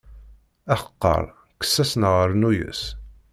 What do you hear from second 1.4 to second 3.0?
kkes-as neɣ rnu-yas.